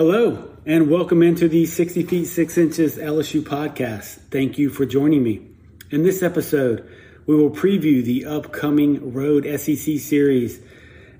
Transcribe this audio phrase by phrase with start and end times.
[0.00, 4.18] Hello, and welcome into the 60 Feet 6 Inches LSU podcast.
[4.30, 5.46] Thank you for joining me.
[5.90, 6.88] In this episode,
[7.26, 10.58] we will preview the upcoming Road SEC series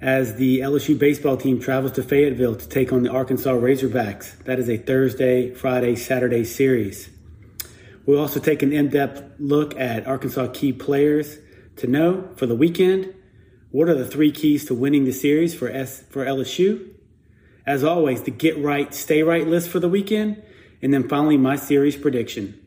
[0.01, 4.43] as the LSU baseball team travels to Fayetteville to take on the Arkansas Razorbacks.
[4.45, 7.11] That is a Thursday, Friday, Saturday series.
[8.07, 11.37] We'll also take an in depth look at Arkansas key players
[11.77, 13.13] to know for the weekend.
[13.73, 16.95] What are the three keys to winning the series for, S- for LSU?
[17.67, 20.43] As always, the get right, stay right list for the weekend.
[20.83, 22.59] And then finally, my series prediction.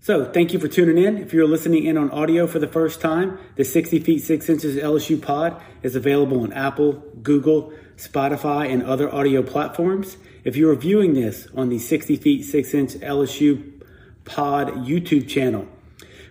[0.00, 1.16] So, thank you for tuning in.
[1.16, 4.76] If you're listening in on audio for the first time, the 60 feet 6 inches
[4.76, 10.18] LSU pod is available on Apple, Google, Spotify, and other audio platforms.
[10.44, 13.82] If you're viewing this on the 60 feet 6 inch LSU
[14.26, 15.66] pod YouTube channel,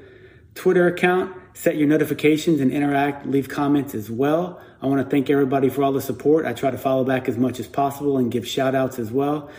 [0.55, 4.61] Twitter account, set your notifications, and interact, leave comments as well.
[4.81, 6.45] I want to thank everybody for all the support.
[6.45, 9.49] I try to follow back as much as possible and give shout outs as well.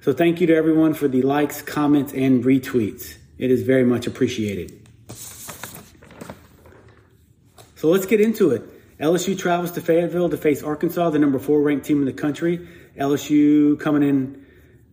[0.00, 3.18] So thank you to everyone for the likes, comments, and retweets.
[3.36, 4.88] It is very much appreciated.
[7.76, 8.77] So let's get into it.
[9.00, 12.68] LSU travels to Fayetteville to face Arkansas, the number four ranked team in the country.
[12.96, 14.44] LSU coming in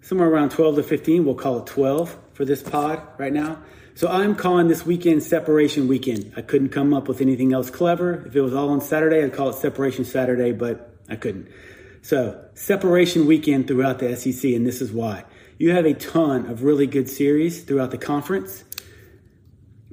[0.01, 1.25] somewhere around 12 to 15.
[1.25, 3.63] We'll call it 12 for this pod right now.
[3.95, 6.33] So I'm calling this weekend Separation Weekend.
[6.37, 8.25] I couldn't come up with anything else clever.
[8.27, 11.47] If it was all on Saturday, I'd call it Separation Saturday, but I couldn't.
[12.03, 15.23] So Separation Weekend throughout the SEC, and this is why.
[15.57, 18.63] You have a ton of really good series throughout the conference.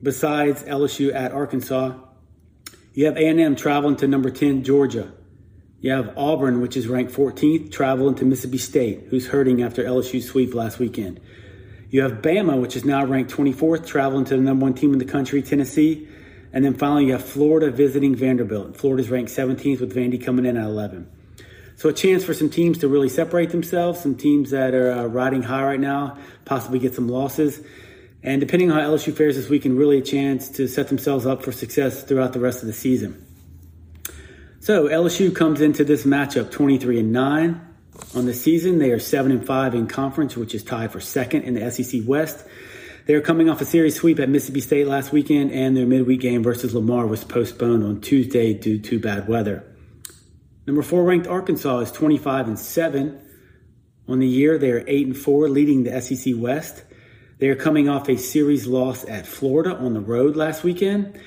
[0.03, 1.95] Besides LSU at Arkansas,
[2.95, 5.13] you have A&M traveling to number 10 Georgia.
[5.81, 10.23] You have Auburn, which is ranked 14th, traveling to Mississippi State, who's hurting after LSU
[10.23, 11.21] sweep last weekend.
[11.91, 14.99] You have Bama, which is now ranked 24th, traveling to the number one team in
[14.99, 16.09] the country, Tennessee.
[16.53, 18.77] And then finally, you have Florida visiting Vanderbilt.
[18.77, 21.11] Florida's ranked 17th with Vandy coming in at 11.
[21.77, 25.07] So a chance for some teams to really separate themselves, some teams that are uh,
[25.07, 27.61] riding high right now, possibly get some losses.
[28.23, 31.43] And depending on how LSU fares this weekend, really a chance to set themselves up
[31.43, 33.27] for success throughout the rest of the season.
[34.61, 37.69] So LSU comes into this matchup 23 and 9.
[38.15, 41.43] On the season, they are 7 and 5 in conference, which is tied for second
[41.43, 42.47] in the SEC West.
[43.07, 46.21] They are coming off a series sweep at Mississippi State last weekend, and their midweek
[46.21, 49.65] game versus Lamar was postponed on Tuesday due to bad weather.
[50.65, 53.21] Number four ranked Arkansas is 25 and 7.
[54.07, 56.85] On the year, they are 8 and 4, leading the SEC West.
[57.43, 61.19] They are coming off a series loss at Florida on the road last weekend,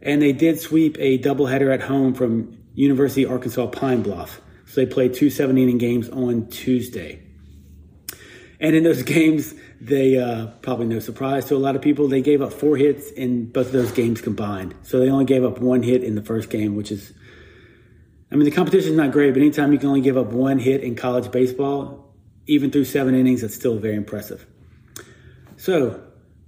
[0.00, 4.40] and they did sweep a doubleheader at home from University of Arkansas Pine Bluff.
[4.66, 7.26] So they played two seven inning games on Tuesday.
[8.60, 12.22] And in those games, they uh, probably no surprise to a lot of people, they
[12.22, 14.76] gave up four hits in both of those games combined.
[14.84, 17.12] So they only gave up one hit in the first game, which is,
[18.30, 20.60] I mean, the competition is not great, but anytime you can only give up one
[20.60, 22.14] hit in college baseball,
[22.46, 24.46] even through seven innings, that's still very impressive.
[25.64, 25.98] So,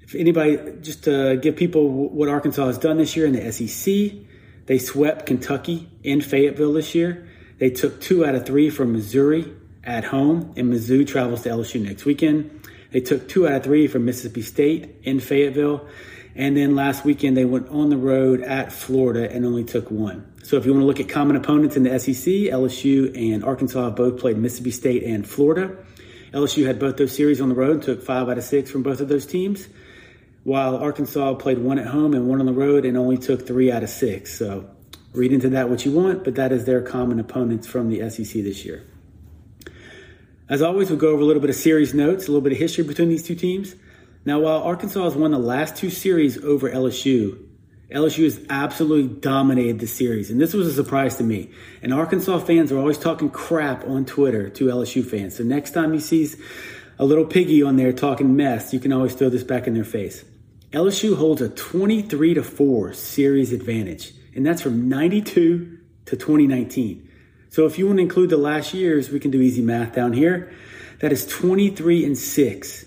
[0.03, 4.13] if anybody, just to give people what Arkansas has done this year in the SEC,
[4.67, 7.27] they swept Kentucky in Fayetteville this year.
[7.57, 9.51] They took two out of three from Missouri
[9.83, 12.69] at home, and Mizzou travels to LSU next weekend.
[12.91, 15.89] They took two out of three from Mississippi State in Fayetteville.
[16.35, 20.31] And then last weekend, they went on the road at Florida and only took one.
[20.43, 23.83] So if you want to look at common opponents in the SEC, LSU and Arkansas
[23.83, 25.75] have both played Mississippi State and Florida.
[26.33, 29.01] LSU had both those series on the road took five out of six from both
[29.01, 29.69] of those teams,
[30.45, 33.71] while Arkansas played one at home and one on the road and only took three
[33.71, 34.37] out of six.
[34.37, 34.69] So
[35.13, 38.43] read into that what you want, but that is their common opponents from the SEC
[38.43, 38.85] this year.
[40.49, 42.59] As always, we'll go over a little bit of series notes, a little bit of
[42.59, 43.75] history between these two teams.
[44.25, 47.46] Now, while Arkansas has won the last two series over LSU,
[47.91, 51.51] LSU has absolutely dominated the series, and this was a surprise to me.
[51.83, 55.37] And Arkansas fans are always talking crap on Twitter to LSU fans.
[55.37, 56.29] So next time you see
[56.99, 59.85] a little piggy on there talking mess, you can always throw this back in their
[59.85, 60.25] face.
[60.73, 67.09] LSU holds a 23 to 4 series advantage, and that's from 92 to 2019.
[67.51, 70.13] So if you want to include the last years, we can do easy math down
[70.13, 70.53] here.
[71.01, 72.87] That is 23 and 6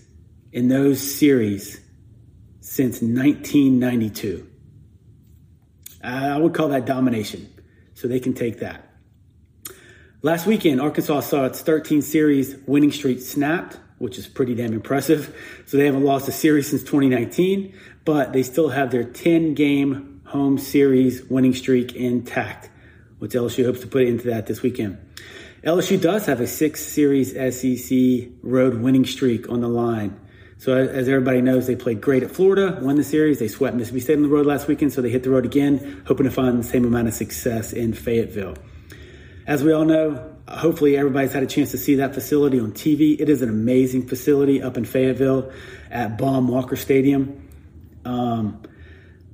[0.51, 1.80] in those series
[2.60, 4.49] since 1992.
[6.04, 7.54] Uh, I would call that domination.
[7.94, 8.86] So they can take that.
[10.22, 15.36] Last weekend, Arkansas saw its 13 series winning streak snapped, which is pretty damn impressive.
[15.66, 17.74] So they haven't lost a series since 2019,
[18.06, 22.69] but they still have their 10 game home series winning streak intact,
[23.19, 24.98] which LSU hopes to put into that this weekend.
[25.63, 30.19] LSU does have a six series SEC road winning streak on the line.
[30.60, 33.40] So as everybody knows, they played great at Florida, won the series.
[33.40, 36.04] They swept Mississippi State on the road last weekend, so they hit the road again,
[36.06, 38.56] hoping to find the same amount of success in Fayetteville.
[39.48, 43.18] As we all know, hopefully everybody's had a chance to see that facility on TV.
[43.18, 45.50] It is an amazing facility up in Fayetteville
[45.90, 47.48] at Baum Walker Stadium.
[48.04, 48.62] Um,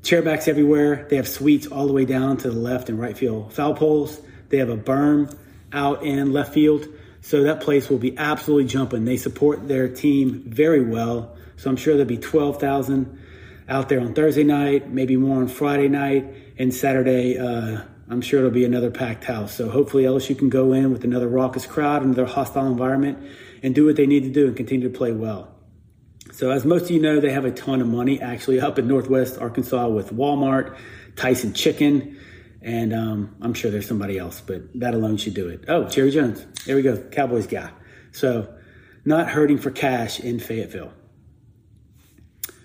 [0.03, 1.07] chairbacks everywhere.
[1.09, 4.21] They have suites all the way down to the left and right field foul poles.
[4.49, 5.35] They have a berm
[5.73, 6.87] out in left field.
[7.25, 9.03] So that place will be absolutely jumping.
[9.03, 11.35] They support their team very well.
[11.57, 13.19] So I'm sure there'll be 12,000
[13.67, 16.23] out there on Thursday night, maybe more on Friday night,
[16.59, 17.35] and Saturday.
[17.35, 17.81] Uh,
[18.11, 19.55] I'm sure it'll be another packed house.
[19.55, 23.17] So hopefully LSU can go in with another raucous crowd, another hostile environment,
[23.63, 25.51] and do what they need to do and continue to play well.
[26.31, 28.87] So as most of you know, they have a ton of money actually up in
[28.87, 30.77] Northwest Arkansas with Walmart,
[31.15, 32.19] Tyson Chicken,
[32.65, 35.65] and um, I'm sure there's somebody else, but that alone should do it.
[35.67, 36.43] Oh, Jerry Jones.
[36.65, 36.97] There we go.
[36.97, 37.69] Cowboys guy.
[38.11, 38.51] So
[39.05, 40.91] not hurting for cash in Fayetteville.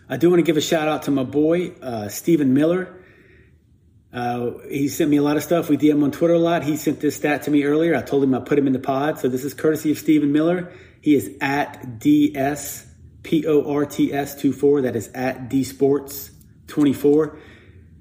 [0.08, 2.96] I do want to give a shout out to my boy, uh, Stephen Miller.
[4.10, 5.68] Uh, he sent me a lot of stuff.
[5.68, 6.64] We DM on Twitter a lot.
[6.64, 7.94] He sent this stat to me earlier.
[7.94, 9.18] I told him I put him in the pod.
[9.18, 10.72] So this is courtesy of Stephen Miller.
[11.02, 12.86] He is at DS
[13.22, 14.82] P O R T S 24.
[14.82, 16.30] That is at D Sports
[16.68, 17.38] 24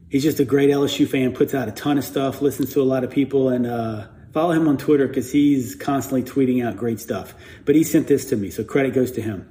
[0.09, 2.83] he's just a great LSU fan, puts out a ton of stuff, listens to a
[2.83, 6.99] lot of people, and uh, follow him on Twitter because he's constantly tweeting out great
[6.99, 7.33] stuff.
[7.65, 9.49] But he sent this to me, so credit goes to him.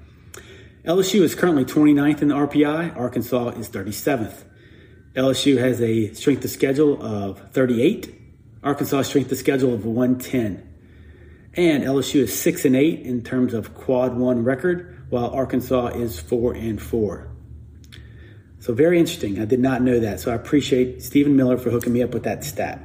[0.85, 4.45] LSU is currently 29th in the RPI, Arkansas is 37th.
[5.15, 8.15] LSU has a strength of schedule of 38,
[8.63, 10.65] Arkansas strength of schedule of 110.
[11.55, 16.21] And LSU is 6 and 8 in terms of quad 1 record, while Arkansas is
[16.21, 17.28] 4 and 4.
[18.61, 19.41] So very interesting.
[19.41, 20.21] I did not know that.
[20.21, 22.81] So I appreciate Stephen Miller for hooking me up with that stat.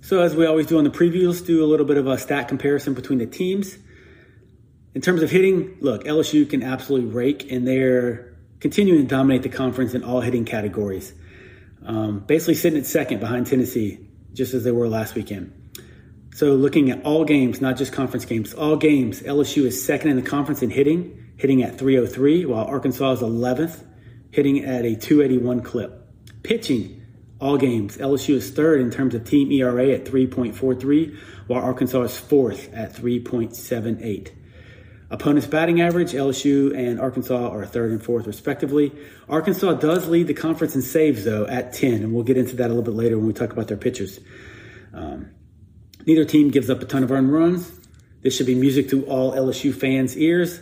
[0.00, 2.16] So as we always do on the preview, let's do a little bit of a
[2.16, 3.76] stat comparison between the teams.
[4.94, 9.48] In terms of hitting, look, LSU can absolutely rake, and they're continuing to dominate the
[9.48, 11.12] conference in all hitting categories.
[11.84, 15.52] Um, basically sitting at second behind Tennessee, just as they were last weekend.
[16.34, 20.16] So looking at all games, not just conference games, all games, LSU is second in
[20.16, 23.82] the conference in hitting, hitting at 303, while Arkansas is 11th
[24.36, 26.06] hitting at a 281 clip.
[26.42, 27.02] Pitching,
[27.40, 27.96] all games.
[27.96, 31.16] LSU is third in terms of team ERA at 3.43,
[31.46, 34.32] while Arkansas is fourth at 3.78.
[35.08, 38.92] Opponents' batting average, LSU and Arkansas are third and fourth, respectively.
[39.26, 42.66] Arkansas does lead the conference in saves, though, at 10, and we'll get into that
[42.66, 44.20] a little bit later when we talk about their pitchers.
[44.92, 45.30] Um,
[46.04, 47.72] neither team gives up a ton of earned runs.
[48.20, 50.60] This should be music to all LSU fans' ears.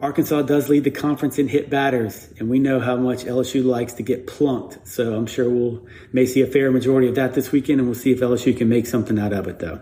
[0.00, 3.94] Arkansas does lead the conference in hit batters, and we know how much LSU likes
[3.94, 4.86] to get plunked.
[4.86, 7.94] So I'm sure we'll may see a fair majority of that this weekend, and we'll
[7.94, 9.60] see if LSU can make something out of it.
[9.60, 9.80] Though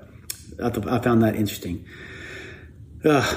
[0.63, 1.85] I, found that interesting.
[3.05, 3.37] Uh,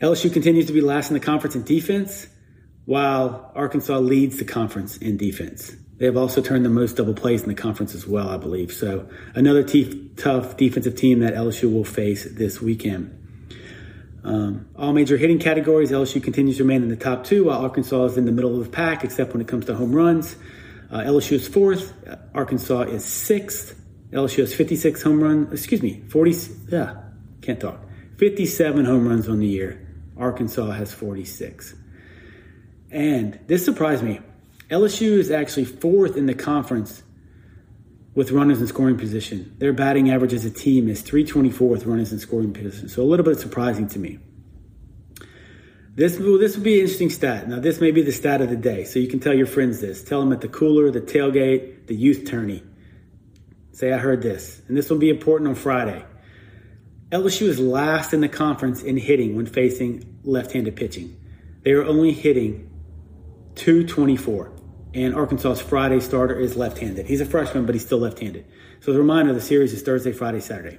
[0.00, 2.26] LSU continues to be last in the conference in defense,
[2.84, 5.74] while Arkansas leads the conference in defense.
[5.96, 8.72] They have also turned the most double plays in the conference as well, I believe.
[8.72, 13.23] So another t- tough defensive team that LSU will face this weekend.
[14.24, 18.04] Um, all major hitting categories, LSU continues to remain in the top two, while Arkansas
[18.06, 20.36] is in the middle of the pack, except when it comes to home runs.
[20.90, 21.92] Uh, LSU is fourth,
[22.34, 23.80] Arkansas is sixth.
[24.12, 26.34] LSU has 56 home runs, excuse me, 40,
[26.68, 27.02] yeah,
[27.42, 27.80] can't talk.
[28.16, 29.86] 57 home runs on the year.
[30.16, 31.74] Arkansas has 46.
[32.90, 34.20] And this surprised me.
[34.70, 37.02] LSU is actually fourth in the conference
[38.14, 39.54] with runners in scoring position.
[39.58, 42.88] Their batting average as a team is 324 with runners in scoring position.
[42.88, 44.20] So a little bit surprising to me.
[45.94, 47.48] This will, this will be an interesting stat.
[47.48, 48.84] Now, this may be the stat of the day.
[48.84, 50.02] So you can tell your friends this.
[50.02, 52.62] Tell them at the cooler, the tailgate, the youth tourney.
[53.72, 54.60] Say, I heard this.
[54.66, 56.04] And this will be important on Friday.
[57.10, 61.16] LSU is last in the conference in hitting when facing left handed pitching.
[61.62, 62.70] They are only hitting
[63.54, 64.52] 224
[64.94, 67.06] and Arkansas's Friday starter is left-handed.
[67.06, 68.46] He's a freshman, but he's still left-handed.
[68.80, 70.78] So the reminder, the series is Thursday, Friday, Saturday.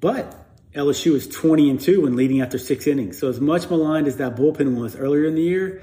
[0.00, 0.43] But
[0.74, 3.18] LSU was 20 and 2 when leading after six innings.
[3.18, 5.82] So as much maligned as that bullpen was earlier in the year,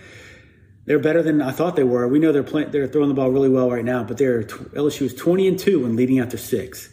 [0.86, 2.08] they're better than I thought they were.
[2.08, 5.04] We know they're playing, they're throwing the ball really well right now, but they're LSU
[5.04, 6.90] is 20 and 2 when leading after six.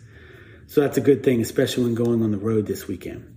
[0.69, 3.37] So that's a good thing, especially when going on the road this weekend.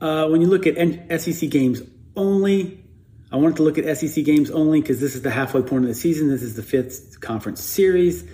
[0.00, 1.80] Uh, when you look at SEC games
[2.16, 2.84] only,
[3.30, 5.88] I wanted to look at SEC games only because this is the halfway point of
[5.88, 6.28] the season.
[6.28, 8.24] This is the fifth conference series.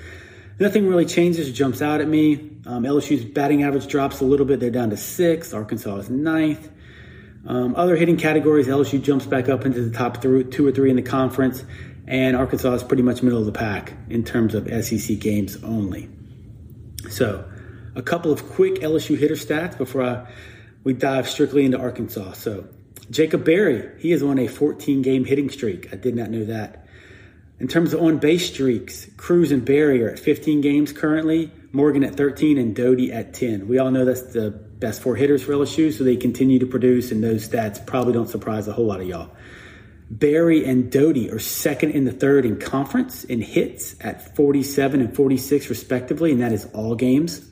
[0.61, 2.35] Nothing really changes, jumps out at me.
[2.67, 4.59] Um, LSU's batting average drops a little bit.
[4.59, 5.55] They're down to sixth.
[5.55, 6.69] Arkansas is ninth.
[7.47, 10.91] Um, other hitting categories, LSU jumps back up into the top three, two or three
[10.91, 11.65] in the conference,
[12.07, 16.11] and Arkansas is pretty much middle of the pack in terms of SEC games only.
[17.09, 17.49] So,
[17.95, 20.27] a couple of quick LSU hitter stats before I,
[20.83, 22.33] we dive strictly into Arkansas.
[22.33, 22.69] So,
[23.11, 25.93] Jacob Berry, he is on a 14 game hitting streak.
[25.93, 26.88] I did not know that.
[27.61, 32.05] In terms of on base streaks, Crews and Berry are at 15 games currently, Morgan
[32.05, 33.67] at 13, and Doughty at 10.
[33.67, 37.11] We all know that's the best four hitters for LSU, so they continue to produce,
[37.11, 39.31] and those stats probably don't surprise a whole lot of y'all.
[40.09, 45.15] Berry and Doughty are second in the third in conference in hits at 47 and
[45.15, 47.45] 46 respectively, and that is all games.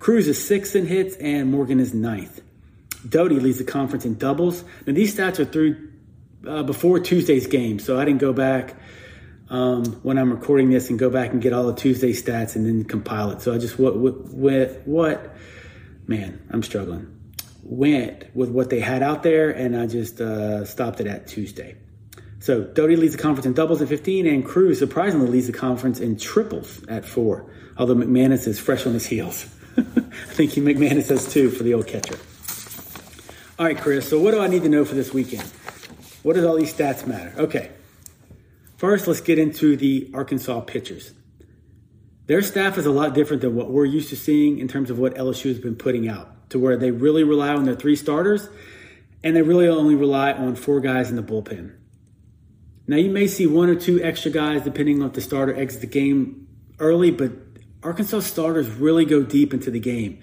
[0.00, 2.40] Crews is sixth in hits, and Morgan is ninth.
[3.08, 4.64] Doughty leads the conference in doubles.
[4.86, 5.88] Now these stats are through
[6.46, 8.74] uh, before Tuesday's game, so I didn't go back
[9.50, 12.64] um, when I'm recording this and go back and get all the Tuesday stats and
[12.64, 13.42] then compile it.
[13.42, 15.36] So I just what what what
[16.06, 17.16] man, I'm struggling.
[17.62, 21.76] Went with what they had out there, and I just uh, stopped it at Tuesday.
[22.38, 26.00] So Doughty leads the conference in doubles at 15, and Crews surprisingly leads the conference
[26.00, 27.52] in triples at four.
[27.76, 29.44] Although McManus is fresh on his heels.
[29.76, 32.18] I think he McManus has two for the old catcher.
[33.58, 34.08] All right, Chris.
[34.08, 35.48] So what do I need to know for this weekend?
[36.22, 37.34] What does all these stats matter?
[37.38, 37.70] Okay.
[38.80, 41.12] First, let's get into the Arkansas pitchers.
[42.28, 44.98] Their staff is a lot different than what we're used to seeing in terms of
[44.98, 48.48] what LSU has been putting out, to where they really rely on their three starters
[49.22, 51.74] and they really only rely on four guys in the bullpen.
[52.86, 55.82] Now, you may see one or two extra guys depending on if the starter exits
[55.82, 57.32] the game early, but
[57.82, 60.22] Arkansas starters really go deep into the game.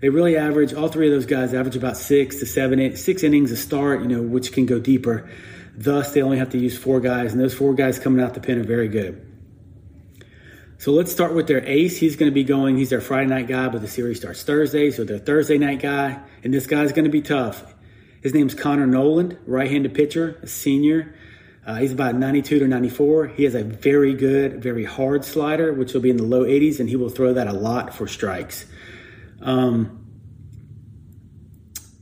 [0.00, 3.52] They really average, all three of those guys average about six to seven, six innings
[3.52, 5.28] a start, you know, which can go deeper.
[5.80, 8.40] Thus, they only have to use four guys, and those four guys coming out the
[8.40, 9.24] pen are very good.
[10.78, 11.96] So let's start with their ace.
[11.96, 14.90] He's going to be going, he's their Friday night guy, but the series starts Thursday,
[14.90, 17.76] so their Thursday night guy, and this guy's going to be tough.
[18.22, 21.14] His name's Connor Noland, right handed pitcher, a senior.
[21.64, 23.28] Uh, he's about 92 to 94.
[23.28, 26.80] He has a very good, very hard slider, which will be in the low 80s,
[26.80, 28.66] and he will throw that a lot for strikes.
[29.40, 30.06] Um,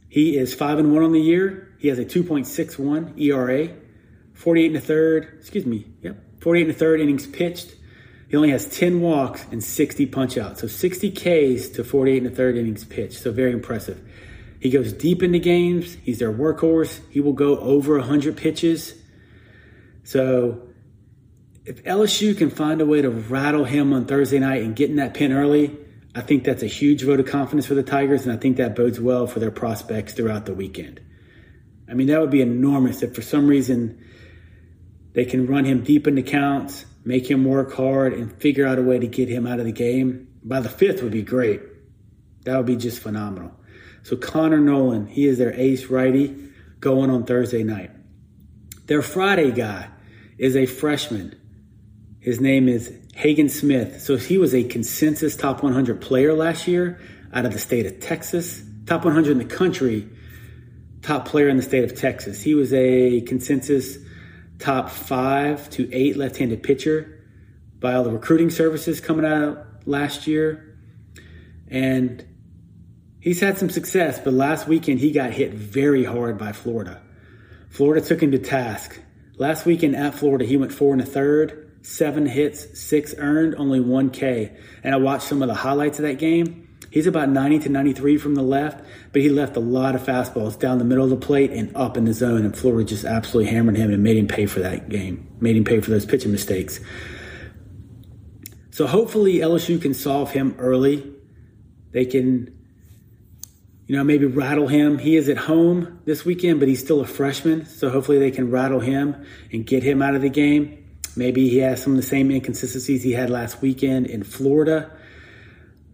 [0.09, 1.65] he is 5 and 1 on the year.
[1.78, 3.68] He has a 2.61 ERA,
[4.35, 7.75] 48 and a third, excuse me, yep, 48 and a third innings pitched.
[8.28, 10.61] He only has 10 walks and 60 punch outs.
[10.61, 13.21] So 60 Ks to 48 and a third innings pitched.
[13.21, 14.00] So very impressive.
[14.61, 15.95] He goes deep into games.
[16.02, 17.00] He's their workhorse.
[17.11, 18.95] He will go over 100 pitches.
[20.02, 20.62] So
[21.64, 24.97] if LSU can find a way to rattle him on Thursday night and get in
[24.97, 25.76] that pin early,
[26.14, 28.75] I think that's a huge vote of confidence for the Tigers, and I think that
[28.75, 31.00] bodes well for their prospects throughout the weekend.
[31.88, 34.05] I mean, that would be enormous if for some reason
[35.12, 38.83] they can run him deep into counts, make him work hard, and figure out a
[38.83, 40.28] way to get him out of the game.
[40.43, 41.62] By the fifth would be great.
[42.45, 43.52] That would be just phenomenal.
[44.02, 46.37] So Connor Noland, he is their ace righty
[46.81, 47.90] going on Thursday night.
[48.87, 49.88] Their Friday guy
[50.38, 51.35] is a freshman.
[52.21, 54.00] His name is Hagen Smith.
[54.00, 57.00] So he was a consensus top 100 player last year
[57.33, 60.09] out of the state of Texas, top 100 in the country
[61.06, 62.42] top player in the state of Texas.
[62.42, 63.96] He was a consensus
[64.58, 67.22] top five to eight left handed pitcher
[67.78, 70.76] by all the recruiting services coming out last year.
[71.68, 72.25] And
[73.20, 77.00] he's had some success, but last weekend he got hit very hard by Florida.
[77.70, 79.00] Florida took him to task.
[79.36, 83.78] Last weekend at Florida, he went four and a third, seven hits, six earned, only
[83.78, 84.56] one K.
[84.82, 86.65] And I watched some of the highlights of that game
[86.97, 90.59] He's about 90 to 93 from the left, but he left a lot of fastballs
[90.59, 93.53] down the middle of the plate and up in the zone, and Florida just absolutely
[93.53, 96.33] hammered him and made him pay for that game, made him pay for those pitching
[96.33, 96.81] mistakes.
[98.71, 101.12] So hopefully LSU can solve him early.
[101.91, 102.59] They can,
[103.87, 104.97] you know, maybe rattle him.
[104.97, 108.50] He is at home this weekend, but he's still a freshman, so hopefully they can
[108.50, 109.23] rattle him
[109.53, 110.83] and get him out of the game.
[111.15, 114.93] Maybe he has some of the same inconsistencies he had last weekend in Florida.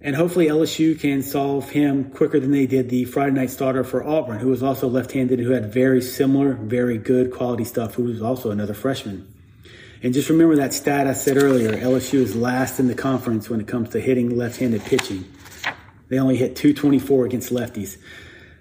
[0.05, 4.05] And hopefully LSU can solve him quicker than they did the Friday night starter for
[4.05, 8.21] Auburn, who was also left-handed, who had very similar, very good quality stuff, who was
[8.21, 9.33] also another freshman.
[10.03, 13.61] And just remember that stat I said earlier, LSU is last in the conference when
[13.61, 15.25] it comes to hitting left-handed pitching.
[16.09, 17.97] They only hit 224 against lefties.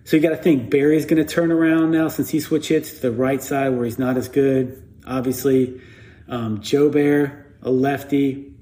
[0.04, 2.92] So you got to think Berry's going to turn around now since he switch hits
[2.94, 4.88] to the right side where he's not as good.
[5.08, 5.82] Obviously,
[6.28, 8.54] um, Jobert, a lefty.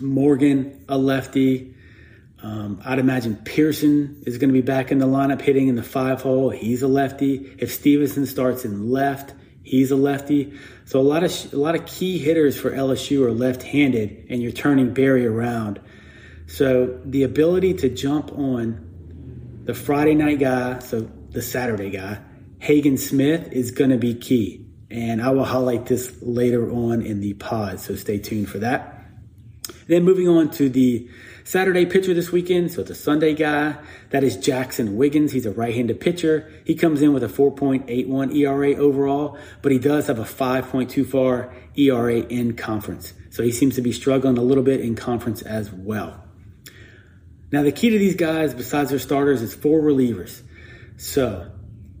[0.00, 1.75] Morgan, a lefty.
[2.46, 5.82] Um, I'd imagine Pearson is going to be back in the lineup hitting in the
[5.82, 6.48] five hole.
[6.48, 7.56] He's a lefty.
[7.58, 9.34] If Stevenson starts in left,
[9.64, 10.56] he's a lefty.
[10.84, 14.52] So a lot of a lot of key hitters for LSU are left-handed, and you're
[14.52, 15.80] turning Berry around.
[16.46, 21.00] So the ability to jump on the Friday night guy, so
[21.30, 22.20] the Saturday guy,
[22.60, 24.64] Hagen Smith is going to be key.
[24.88, 28.92] And I will highlight this later on in the pod, so stay tuned for that.
[29.88, 31.08] Then moving on to the
[31.46, 33.76] Saturday pitcher this weekend, so it's a Sunday guy.
[34.10, 35.30] That is Jaxon Wiggins.
[35.30, 36.50] He's a right-handed pitcher.
[36.64, 42.16] He comes in with a 4.81 ERA overall, but he does have a 5.24 ERA
[42.16, 43.14] in conference.
[43.30, 46.20] So he seems to be struggling a little bit in conference as well.
[47.52, 50.42] Now the key to these guys, besides their starters, is four relievers.
[50.96, 51.48] So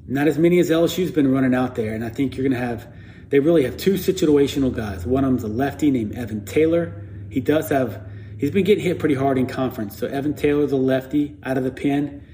[0.08, 2.66] not as many as LSU's been running out there, and I think you're going to
[2.66, 2.92] have.
[3.28, 5.06] They really have two situational guys.
[5.06, 7.06] One of them's a lefty named Evan Taylor.
[7.30, 8.05] He does have
[8.38, 9.98] he's been getting hit pretty hard in conference.
[9.98, 12.26] So Evan Taylor, the lefty out of the pen,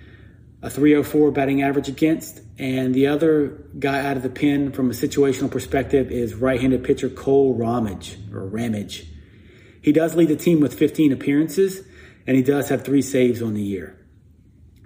[0.62, 2.40] a 304 batting average against.
[2.58, 7.08] And the other guy out of the pen from a situational perspective is right-handed pitcher
[7.08, 9.06] Kole Ramage or Ramage.
[9.80, 11.82] He does lead the team with 15 appearances,
[12.26, 13.98] and he does have three saves on the year.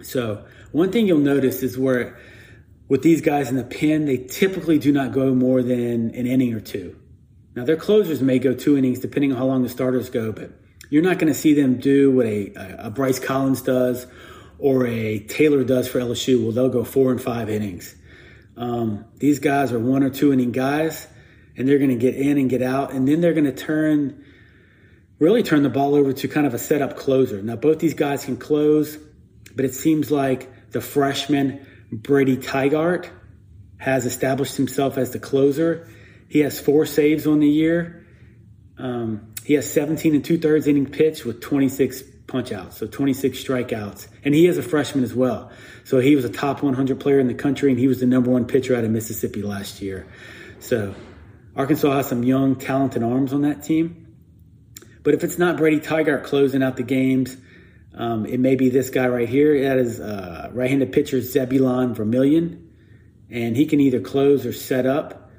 [0.01, 2.17] So one thing you'll notice is where
[2.87, 6.53] with these guys in the pen, they typically do not go more than an inning
[6.53, 6.95] or two.
[7.55, 10.51] Now their closers may go two innings depending on how long the starters go, but
[10.89, 14.07] you're not going to see them do what a, a Bryce Collins does
[14.59, 16.41] or a Taylor does for LSU.
[16.41, 17.95] Well, they'll go four and five innings.
[18.55, 21.07] Um, these guys are one or two inning guys,
[21.55, 24.25] and they're going to get in and get out, and then they're going to turn,
[25.19, 27.41] really turn the ball over to kind of a setup closer.
[27.41, 28.97] Now, both these guys can close,
[29.55, 33.09] but it seems like the freshman Brady Tygart
[33.77, 35.87] has established himself as the closer.
[36.27, 38.05] He has four saves on the year.
[38.77, 43.41] Um, he has 17 and two thirds inning pitch with 26 punch outs, so 26
[43.41, 44.09] strikeouts.
[44.25, 45.51] And he is a freshman as well.
[45.85, 48.29] So he was a top 100 player in the country, and he was the number
[48.29, 50.05] one pitcher out of Mississippi last year.
[50.59, 50.93] So
[51.55, 54.17] Arkansas has some young, talented arms on that team.
[55.03, 57.37] But if it's not Brady Tygart closing out the games,
[57.95, 59.63] um, it may be this guy right here.
[59.63, 62.69] That is uh, right-handed pitcher Zebulon Vermillion,
[63.29, 65.31] and he can either close or set up.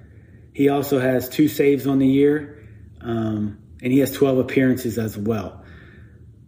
[0.55, 2.67] He also has two saves on the year.
[3.03, 5.65] Um, and he has 12 appearances as well.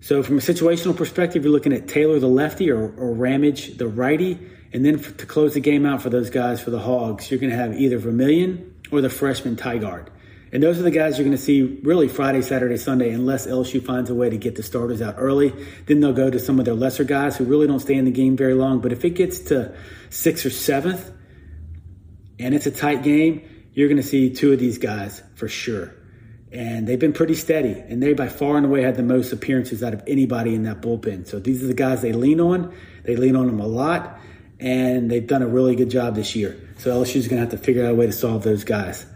[0.02, 3.86] So, from a situational perspective, you're looking at Taylor, the lefty, or, or Ramage, the
[3.86, 4.38] righty.
[4.72, 7.50] And then to close the game out for those guys, for the Hogs, you're going
[7.50, 10.08] to have either Vermillion or the freshman Tygart.
[10.52, 13.84] And those are the guys you're going to see really Friday, Saturday, Sunday, unless LSU
[13.84, 15.52] finds a way to get the starters out early.
[15.86, 18.10] Then they'll go to some of their lesser guys who really don't stay in the
[18.10, 18.80] game very long.
[18.80, 19.76] But if it gets to
[20.08, 21.12] sixth or seventh
[22.38, 23.42] and it's a tight game,
[23.74, 25.94] you're going to see two of these guys for sure
[26.52, 27.72] and they've been pretty steady.
[27.72, 30.80] And they by far and away had the most appearances out of anybody in that
[30.82, 31.26] bullpen.
[31.26, 32.74] So these are the guys they lean on.
[33.04, 34.18] They lean on them a lot,
[34.58, 36.58] and they've done a really good job this year.
[36.78, 39.06] So LSU's going to have to figure out a way to solve those guys.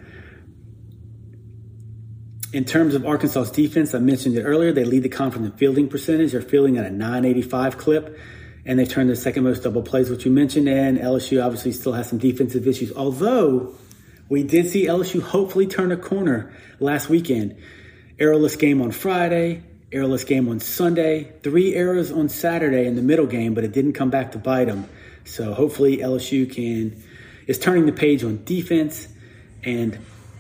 [2.53, 4.71] In terms of Arkansas's defense, I mentioned it earlier.
[4.71, 6.33] They lead the conference in fielding percentage.
[6.33, 8.17] They're fielding at a 985 clip,
[8.65, 10.69] and they've turned the second most double plays, which you mentioned.
[10.69, 13.75] And LSU obviously still has some defensive issues, although
[14.29, 17.57] we did see LSU hopefully turn a corner last weekend.
[18.19, 23.27] Errorless game on Friday, errorless game on Sunday, three errors on Saturday in the middle
[23.27, 24.89] game, but it didn't come back to bite them.
[25.25, 27.03] So hopefully LSU can
[27.47, 29.09] is turning the page on defense
[29.63, 29.99] and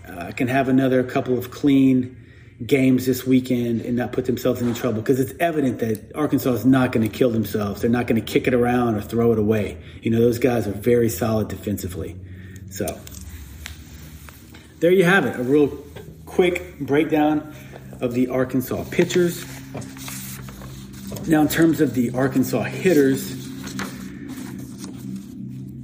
[0.08, 2.16] uh, can have another couple of clean
[2.64, 6.64] games this weekend and not put themselves in trouble because it's evident that Arkansas is
[6.64, 7.80] not going to kill themselves.
[7.80, 9.76] They're not going to kick it around or throw it away.
[10.02, 12.16] You know, those guys are very solid defensively.
[12.70, 12.86] So
[14.80, 15.38] there you have it.
[15.38, 15.68] A real
[16.26, 17.54] quick breakdown
[18.00, 19.44] of the Arkansas pitchers.
[21.26, 23.44] Now, in terms of the Arkansas hitters,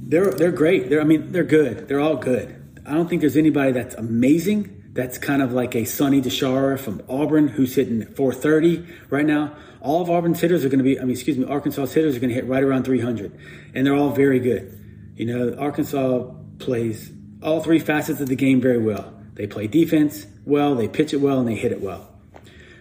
[0.07, 0.89] they're they're great.
[0.89, 1.87] They're I mean they're good.
[1.87, 2.57] They're all good.
[2.85, 4.89] I don't think there's anybody that's amazing.
[4.93, 9.55] That's kind of like a Sonny DiChiara from Auburn who's hitting 430 right now.
[9.79, 12.19] All of Auburn's hitters are going to be, I mean, excuse me, Arkansas's hitters are
[12.19, 13.39] going to hit right around 300,
[13.73, 14.77] and they're all very good.
[15.15, 16.25] You know, Arkansas
[16.59, 17.09] plays
[17.41, 19.13] all three facets of the game very well.
[19.33, 22.07] They play defense well, they pitch it well, and they hit it well.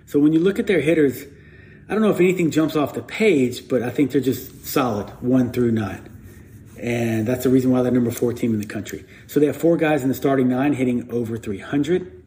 [0.06, 1.24] So when you look at their hitters,
[1.88, 5.08] I don't know if anything jumps off the page, but I think they're just solid
[5.22, 6.06] one through nine.
[6.80, 9.04] And that's the reason why they're number four team in the country.
[9.26, 12.24] So they have four guys in the starting nine hitting over 300.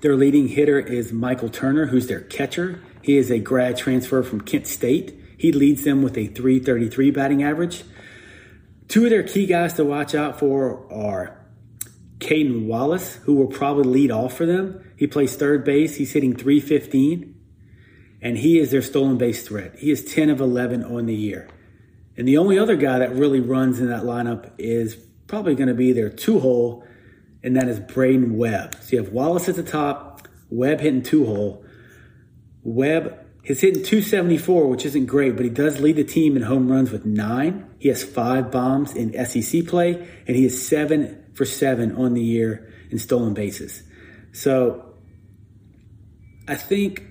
[0.00, 2.80] Their leading hitter is Michael Turner, who's their catcher.
[3.02, 5.14] He is a grad transfer from Kent State.
[5.38, 7.84] He leads them with a 333 batting average.
[8.88, 11.37] Two of their key guys to watch out for are
[12.20, 14.84] Cayden Wallace, who will probably lead off for them.
[14.96, 15.96] He plays third base.
[15.96, 17.34] He's hitting 315,
[18.20, 19.76] and he is their stolen base threat.
[19.78, 21.48] He is 10 of 11 on the year.
[22.16, 24.96] And the only other guy that really runs in that lineup is
[25.28, 26.84] probably going to be their two hole,
[27.44, 28.74] and that is Braydon Webb.
[28.80, 31.64] So you have Wallace at the top, Webb hitting two hole.
[32.64, 36.70] Webb is hitting 274, which isn't great, but he does lead the team in home
[36.70, 37.68] runs with nine.
[37.78, 39.94] He has five bombs in SEC play,
[40.26, 43.84] and he has seven for seven on the year in stolen bases.
[44.32, 44.92] So
[46.48, 47.04] I think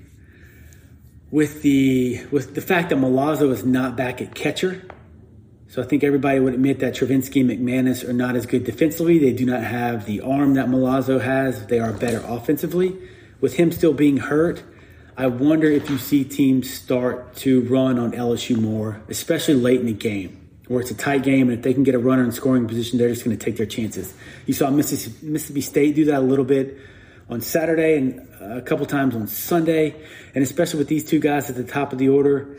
[1.32, 4.84] with the with the fact that Milazzo is not back at catcher.
[5.70, 9.18] So I think everybody would admit that Travinsky and McManus are not as good defensively.
[9.18, 11.66] They do not have the arm that Milazzo has.
[11.68, 12.98] They are better offensively.
[13.40, 14.64] With him still being hurt,
[15.16, 19.86] I wonder if you see teams start to run on LSU more, especially late in
[19.86, 22.32] the game, where it's a tight game, and if they can get a runner in
[22.32, 24.14] scoring position, they're just going to take their chances.
[24.46, 26.78] You saw Mississippi State do that a little bit
[27.30, 29.96] on Saturday and a couple times on Sunday,
[30.34, 32.58] and especially with these two guys at the top of the order,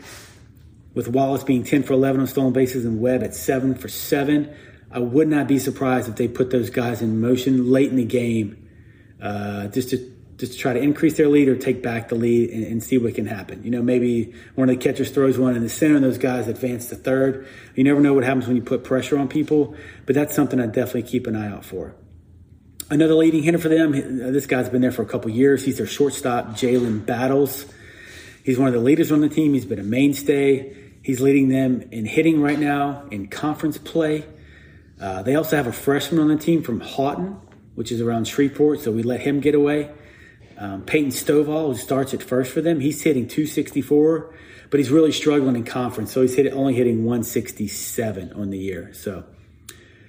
[0.93, 4.53] with Wallace being 10 for 11 on stolen bases and Webb at 7 for 7.
[4.91, 8.05] I would not be surprised if they put those guys in motion late in the
[8.05, 8.67] game
[9.21, 12.65] uh, just to just try to increase their lead or take back the lead and,
[12.65, 13.61] and, see what can happen.
[13.63, 16.47] You know, maybe one of the catchers throws one in the center and those guys
[16.47, 17.45] advance to third.
[17.75, 19.75] You never know what happens when you put pressure on people,
[20.05, 21.93] but that's something I definitely keep an eye out for.
[22.89, 25.63] Another leading hitter for them, this guy's been there for a couple years.
[25.63, 27.65] He's their shortstop, Jalen Battles.
[28.43, 29.53] He's one of the leaders on the team.
[29.53, 30.73] He's been a mainstay.
[31.03, 34.25] He's leading them in hitting right now in conference play.
[34.99, 37.39] Uh, they also have a freshman on the team from Haughton,
[37.75, 39.91] which is around Shreveport, so we let him get away.
[40.59, 44.35] Um, Peyton Stovall, who starts at first for them, he's hitting 264,
[44.69, 48.93] but he's really struggling in conference, so he's hit, only hitting 167 on the year.
[48.93, 49.23] So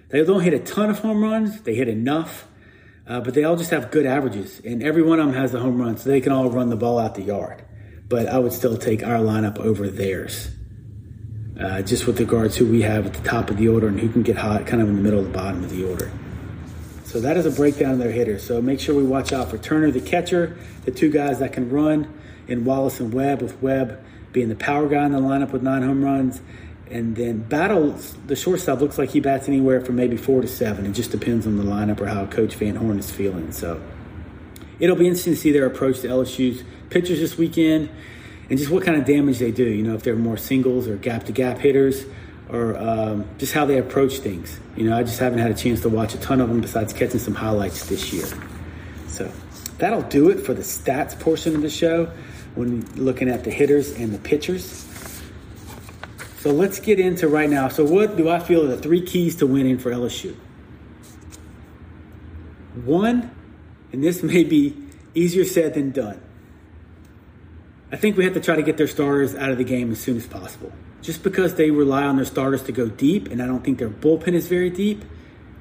[0.09, 2.49] they don't hit a ton of home runs, they hit enough
[3.11, 5.59] uh, but they all just have good averages, and every one of them has a
[5.59, 7.65] home run, so they can all run the ball out the yard.
[8.09, 10.49] But I would still take our lineup over theirs,
[11.59, 14.09] uh, just with regards who we have at the top of the order and who
[14.09, 16.13] can get hot, kind of in the middle of the bottom of the order.
[17.11, 18.45] So that is a breakdown of their hitters.
[18.45, 21.69] So make sure we watch out for Turner, the catcher, the two guys that can
[21.69, 22.07] run,
[22.47, 25.83] and Wallace and Webb, with Webb being the power guy in the lineup with nine
[25.83, 26.41] home runs,
[26.89, 30.87] and then Battles, the shortstop, looks like he bats anywhere from maybe four to seven.
[30.87, 33.51] It just depends on the lineup or how Coach Van Horn is feeling.
[33.51, 33.83] So
[34.79, 37.91] it'll be interesting to see their approach to LSU's pitchers this weekend
[38.49, 39.65] and just what kind of damage they do.
[39.65, 42.05] You know, if they're more singles or gap to gap hitters
[42.53, 44.59] or um, just how they approach things.
[44.77, 46.93] You know, I just haven't had a chance to watch a ton of them besides
[46.93, 48.27] catching some highlights this year.
[49.07, 49.31] So
[49.79, 52.13] that'll do it for the stats portion of the show
[52.55, 54.87] when looking at the hitters and the pitchers.
[56.39, 57.69] So let's get into right now.
[57.69, 60.35] So, what do I feel are the three keys to winning for LSU?
[62.85, 63.31] One,
[63.93, 64.75] and this may be
[65.15, 66.21] easier said than done.
[67.93, 70.01] I think we have to try to get their starters out of the game as
[70.01, 70.73] soon as possible.
[71.03, 73.89] Just because they rely on their starters to go deep, and I don't think their
[73.89, 75.05] bullpen is very deep,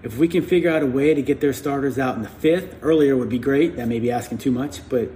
[0.04, 2.76] if we can figure out a way to get their starters out in the fifth,
[2.82, 3.76] earlier would be great.
[3.78, 5.10] That may be asking too much, but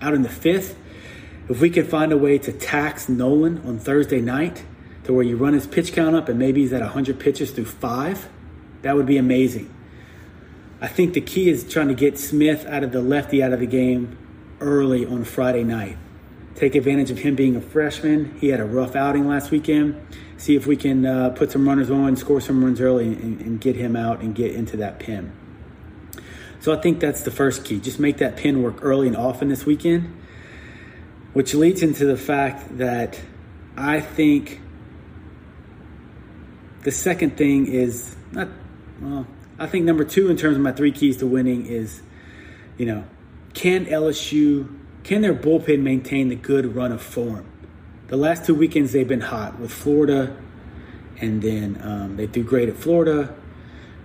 [0.00, 0.76] out in the fifth,
[1.48, 4.64] if we can find a way to tax Noland on Thursday night,
[5.04, 7.64] to where you run his pitch count up and maybe he's at 100 pitches through
[7.64, 8.28] five,
[8.82, 9.72] that would be amazing.
[10.80, 13.60] I think the key is trying to get Smith out of the lefty out of
[13.60, 14.16] the game
[14.60, 15.96] early on Friday night.
[16.54, 18.38] Take advantage of him being a freshman.
[18.38, 20.00] He had a rough outing last weekend.
[20.36, 23.60] See if we can uh, put some runners on, score some runs early, and, and
[23.60, 25.32] get him out and get into that pin.
[26.60, 27.80] So I think that's the first key.
[27.80, 30.14] Just make that pin work early and often this weekend,
[31.32, 33.20] which leads into the fact that
[33.76, 34.60] I think
[36.82, 38.48] the second thing is not,
[39.00, 39.26] well,
[39.58, 42.02] I think number two in terms of my three keys to winning is,
[42.76, 43.04] you know,
[43.54, 44.68] can LSU,
[45.04, 47.46] can their bullpen maintain the good run of form?
[48.08, 50.36] The last two weekends they've been hot with Florida,
[51.20, 53.34] and then um, they threw great at Florida,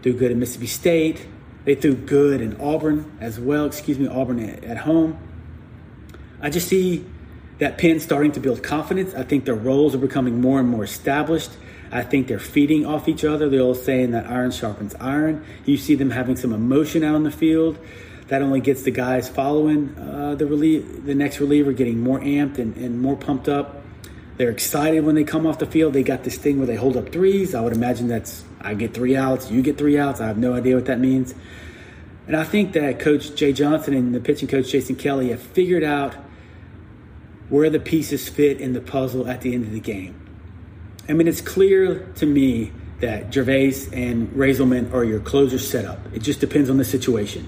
[0.01, 1.27] threw good at Mississippi State,
[1.65, 5.19] they threw good in Auburn as well, excuse me, Auburn at, at home.
[6.39, 7.05] I just see
[7.59, 9.13] that pen starting to build confidence.
[9.13, 11.51] I think their roles are becoming more and more established.
[11.91, 13.49] I think they're feeding off each other.
[13.49, 15.45] The old saying that iron sharpens iron.
[15.65, 17.77] You see them having some emotion out on the field.
[18.27, 22.57] That only gets the guys following uh, the relie- the next reliever getting more amped
[22.57, 23.81] and, and more pumped up.
[24.35, 25.93] They're excited when they come off the field.
[25.93, 27.55] They got this thing where they hold up threes.
[27.55, 30.19] I would imagine that's I get three outs, you get three outs.
[30.19, 31.33] I have no idea what that means.
[32.27, 35.83] And I think that Coach Jay Johnson and the pitching coach Jason Kelly have figured
[35.83, 36.13] out
[37.49, 40.21] where the pieces fit in the puzzle at the end of the game.
[41.07, 45.99] I mean, it's clear to me that Gervase and Reyzelman are your closer setup.
[46.13, 47.47] It just depends on the situation.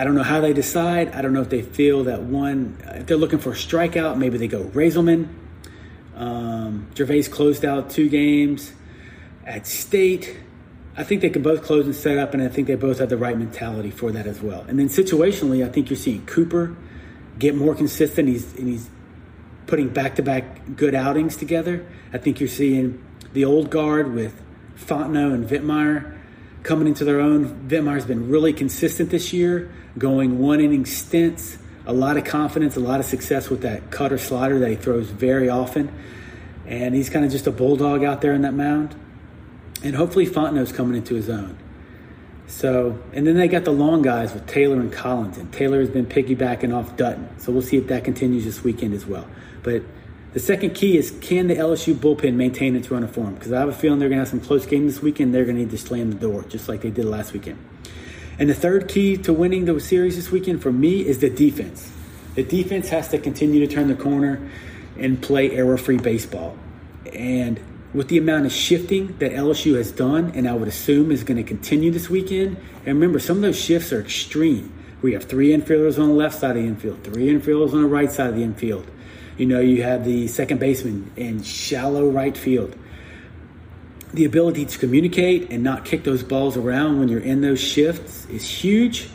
[0.00, 1.12] I don't know how they decide.
[1.12, 4.38] I don't know if they feel that one, if they're looking for a strikeout, maybe
[4.38, 5.28] they go Reyzelman.
[6.16, 8.72] Um, Gervase closed out two games
[9.44, 10.38] at State.
[10.96, 13.10] I think they can both close and set up, and I think they both have
[13.10, 14.62] the right mentality for that as well.
[14.62, 16.74] And then situationally, I think you're seeing Cooper
[17.38, 18.26] get more consistent.
[18.26, 18.88] He's and he's
[19.66, 21.84] putting back to back good outings together.
[22.10, 24.40] I think you're seeing the old guard with
[24.78, 26.16] Fontenot and Vietmeier
[26.62, 27.68] coming into their own.
[27.68, 32.80] Vietmeier's been really consistent this year, going one inning stints, a lot of confidence, a
[32.80, 35.92] lot of success with that cutter slider that he throws very often.
[36.66, 38.94] And he's kind of just a bulldog out there in that mound.
[39.82, 41.56] And hopefully Fontenot's coming into his own.
[42.46, 45.88] So, and then they got the long guys with Taylor and Collins, and Taylor has
[45.88, 47.28] been piggybacking off Dutton.
[47.38, 49.26] So we'll see if that continues this weekend as well.
[49.62, 49.82] But
[50.32, 53.34] the second key is can the LSU bullpen maintain its run of form?
[53.34, 55.34] Because I have a feeling they're going to have some close games this weekend.
[55.34, 57.58] They're going to need to slam the door, just like they did last weekend.
[58.38, 61.90] And the third key to winning the series this weekend for me is the defense.
[62.36, 64.48] The defense has to continue to turn the corner
[64.96, 66.56] and play error free baseball.
[67.12, 67.60] And
[67.92, 71.38] with the amount of shifting that LSU has done, and I would assume is going
[71.38, 74.72] to continue this weekend, and remember, some of those shifts are extreme.
[75.02, 77.88] We have three infielders on the left side of the infield, three infielders on the
[77.88, 78.86] right side of the infield.
[79.36, 82.76] You know, you have the second baseman in shallow right field
[84.12, 88.26] the ability to communicate and not kick those balls around when you're in those shifts
[88.26, 89.08] is huge.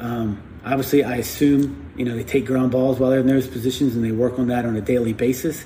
[0.00, 3.94] Um, obviously, I assume you know they take ground balls while they're in those positions
[3.94, 5.64] and they work on that on a daily basis.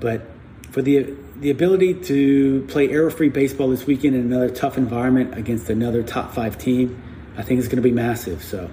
[0.00, 0.22] But
[0.70, 5.70] for the the ability to play error-free baseball this weekend in another tough environment against
[5.70, 7.02] another top five team,
[7.36, 8.42] I think is going to be massive.
[8.42, 8.70] So,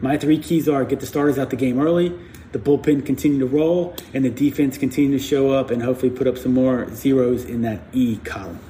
[0.00, 2.18] my three keys are get the starters out the game early,
[2.52, 6.26] the bullpen continue to roll, and the defense continue to show up and hopefully put
[6.26, 8.60] up some more zeros in that E column.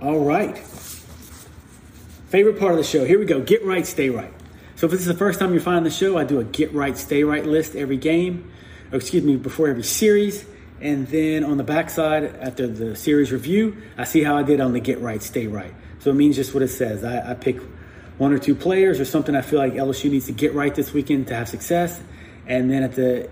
[0.00, 0.56] All right.
[2.28, 3.04] Favorite part of the show.
[3.04, 3.40] Here we go.
[3.40, 4.32] Get right, stay right.
[4.76, 6.72] So if this is the first time you're finding the show, I do a get
[6.72, 8.50] right, stay right list every game,
[8.90, 10.46] or excuse me, before every series.
[10.80, 14.72] And then on the backside, after the series review, I see how I did on
[14.72, 15.74] the get right, stay right.
[15.98, 17.04] So it means just what it says.
[17.04, 17.60] I, I pick
[18.20, 20.92] one or two players or something I feel like LSU needs to get right this
[20.92, 21.98] weekend to have success.
[22.46, 23.30] And then at the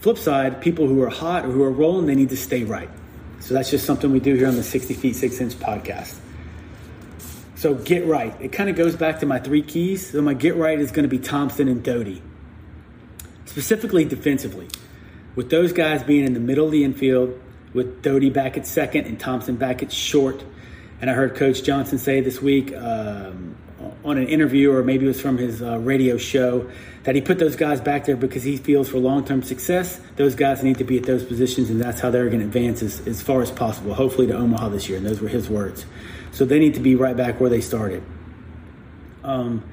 [0.00, 2.90] flip side, people who are hot or who are rolling, they need to stay right.
[3.38, 6.18] So that's just something we do here on the 60 Feet 6 Inch podcast.
[7.54, 8.34] So get right.
[8.40, 10.10] It kind of goes back to my three keys.
[10.10, 12.20] So my get right is going to be Thompson and Doughty.
[13.44, 14.66] Specifically defensively.
[15.36, 17.40] With those guys being in the middle of the infield,
[17.72, 20.44] with Doughty back at second and Thompson back at short.
[21.00, 23.54] And I heard Coach Johnson say this week, um,
[24.06, 26.70] on an interview or maybe it was from his uh, radio show
[27.02, 30.62] that he put those guys back there because he feels for long-term success those guys
[30.62, 33.20] need to be at those positions and that's how they're going to advance as, as
[33.20, 35.84] far as possible hopefully to omaha this year and those were his words.
[36.30, 38.02] So they need to be right back where they started.
[39.24, 39.64] Um,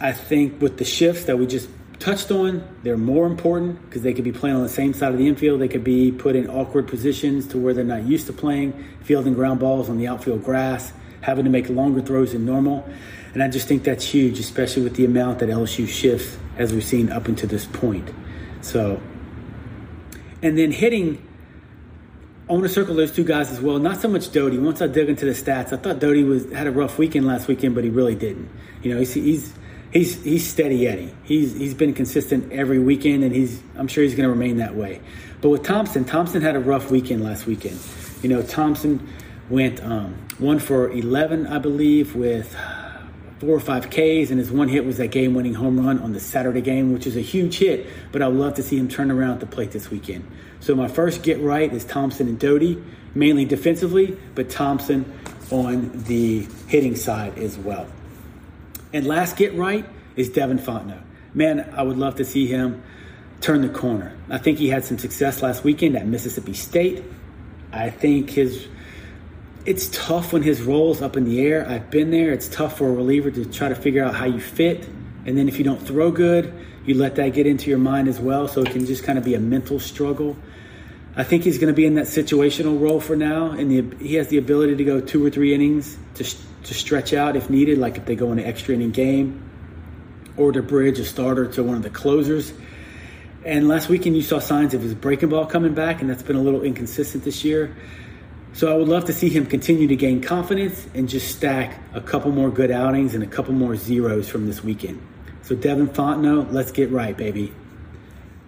[0.00, 1.68] i think with the shifts that we just
[2.00, 5.18] touched on they're more important because they could be playing on the same side of
[5.18, 5.60] the infield.
[5.60, 9.34] They could be put in awkward positions to where they're not used to playing fielding
[9.34, 12.88] ground balls on the outfield grass having to make longer throws than normal.
[13.32, 16.84] And I just think that's huge, especially with the amount that LSU shifts as we've
[16.84, 18.10] seen up until this point.
[18.60, 19.00] So,
[20.42, 21.26] and then hitting,
[22.48, 23.78] I want to circle those two guys as well.
[23.78, 24.58] Not so much Doughty.
[24.58, 27.46] Once I dug into the stats, I thought Doughty was had a rough weekend last
[27.46, 28.50] weekend, but he really didn't.
[28.82, 29.54] You know, he's he's
[29.92, 31.14] he's, he's steady Eddie.
[31.22, 34.74] He's he's been consistent every weekend, and he's I'm sure he's going to remain that
[34.74, 35.00] way.
[35.40, 37.78] But with Thompson, Thompson had a rough weekend last weekend.
[38.22, 39.06] You know, Thompson
[39.50, 42.56] went um, one for 11, I believe, with
[43.40, 46.12] four or five Ks, and his one hit was that game winning home run on
[46.12, 48.88] the Saturday game, which is a huge hit, but I would love to see him
[48.88, 50.30] turn around at the plate this weekend.
[50.60, 52.82] So my first get right is Thompson and Doughty,
[53.14, 55.10] mainly defensively, but Thompson
[55.50, 57.86] on the hitting side as well.
[58.92, 59.86] And last get right
[60.16, 61.02] is Devin Fontenot.
[61.32, 62.82] Man, I would love to see him
[63.40, 64.14] turn the corner.
[64.28, 67.02] I think he had some success last weekend at Mississippi State.
[67.72, 68.68] I think his
[69.64, 71.68] it's tough when his role's up in the air.
[71.68, 72.32] I've been there.
[72.32, 74.88] It's tough for a reliever to try to figure out how you fit.
[75.26, 76.52] And then if you don't throw good,
[76.86, 78.48] you let that get into your mind as well.
[78.48, 80.36] So it can just kind of be a mental struggle.
[81.16, 84.14] I think he's going to be in that situational role for now, and the, he
[84.14, 87.78] has the ability to go two or three innings to, to stretch out if needed,
[87.78, 89.42] like if they go in an extra inning game,
[90.36, 92.52] or to bridge a starter to one of the closers.
[93.44, 96.36] And last weekend, you saw signs of his breaking ball coming back, and that's been
[96.36, 97.74] a little inconsistent this year.
[98.52, 102.00] So I would love to see him continue to gain confidence and just stack a
[102.00, 105.00] couple more good outings and a couple more zeros from this weekend.
[105.42, 107.52] So Devin Fontenot, let's get right, baby.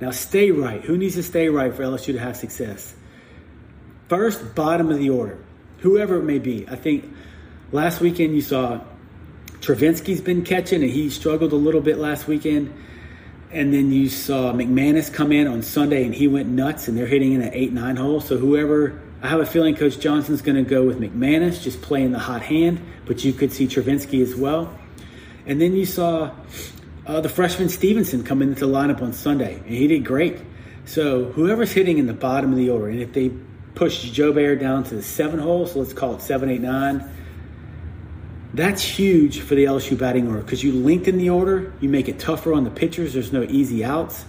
[0.00, 0.82] Now stay right.
[0.82, 2.94] Who needs to stay right for LSU to have success?
[4.08, 5.38] First, bottom of the order,
[5.78, 6.66] whoever it may be.
[6.68, 7.10] I think
[7.70, 8.80] last weekend you saw
[9.60, 12.74] Travinsky's been catching and he struggled a little bit last weekend.
[13.52, 17.06] And then you saw McManus come in on Sunday and he went nuts and they're
[17.06, 18.20] hitting in an 8 9 hole.
[18.20, 22.10] So whoever I have a feeling Coach Johnson's going to go with McManus, just playing
[22.10, 24.76] the hot hand, but you could see Travinsky as well.
[25.46, 26.32] And then you saw
[27.06, 30.40] uh, the freshman Stevenson come into the lineup on Sunday, and he did great.
[30.86, 33.30] So whoever's hitting in the bottom of the order, and if they
[33.76, 37.08] push Jobert down to the seven hole, so let's call it seven, eight, nine,
[38.54, 42.18] That's huge for the LSU batting order because you lengthen the order, you make it
[42.18, 43.12] tougher on the pitchers.
[43.12, 44.24] There's no easy outs.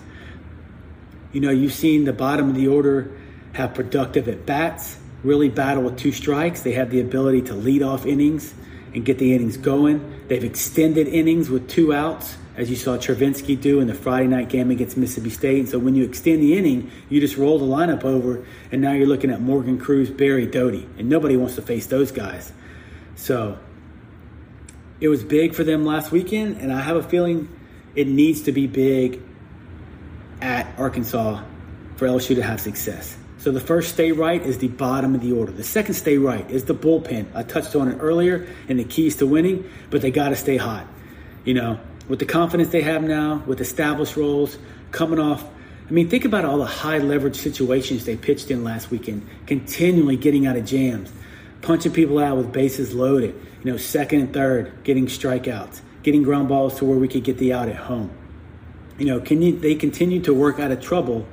[1.31, 3.11] You know, you've seen the bottom of the order
[3.53, 6.61] have productive at bats, really battle with two strikes.
[6.61, 8.53] They have the ability to lead off innings
[8.93, 10.25] and get the innings going.
[10.27, 14.49] They've extended innings with two outs, as you saw Travinski do in the Friday night
[14.49, 15.59] game against Mississippi State.
[15.59, 18.91] And so when you extend the inning, you just roll the lineup over, and now
[18.93, 22.51] you're looking at Morgan Crews, Berry Doughty, and nobody wants to face those guys.
[23.15, 23.57] So
[24.99, 27.49] it was big for them last weekend, and I have a feeling
[27.95, 29.21] it needs to be big
[30.41, 31.43] at Arkansas
[31.95, 33.17] for LSU to have success.
[33.43, 35.51] So the first stay right is the bottom of the order.
[35.51, 37.25] The second stay right is the bullpen.
[37.35, 40.55] I touched on it earlier and the keys to winning, but they got to stay
[40.55, 40.87] hot.
[41.43, 41.77] You know,
[42.07, 44.57] with the confidence they have now, with established roles,
[44.91, 45.43] coming off.
[45.43, 50.15] I mean, think about all the high leverage situations they pitched in last weekend, continually
[50.15, 51.11] getting out of jams,
[51.61, 56.47] punching people out with bases loaded, you know, second and third, getting strikeouts, getting ground
[56.47, 58.09] balls to where we could get the out at home.
[58.97, 61.27] You know, can you, they continue to work out of trouble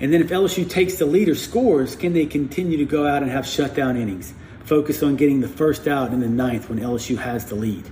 [0.00, 3.22] and then if LSU takes the lead or scores, can they continue to go out
[3.22, 4.32] and have shutdown innings?
[4.64, 7.84] Focus on getting the first out in the ninth when LSU has the lead.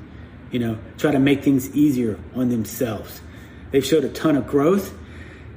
[0.50, 3.20] You know, try to make things easier on themselves.
[3.70, 4.94] They've showed a ton of growth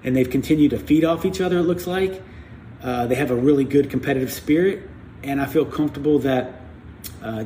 [0.04, 2.22] and they've continued to feed off each other, it looks like.
[2.84, 4.90] Uh, they have a really good competitive spirit,
[5.24, 6.62] and I feel comfortable that
[7.22, 7.46] uh,